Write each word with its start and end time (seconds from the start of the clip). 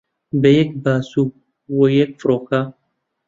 بە 0.41 0.49
یەک 0.59 0.71
باس 0.83 1.09
و 1.19 1.23
یەک 1.99 2.11
فڕۆکە 2.21 2.61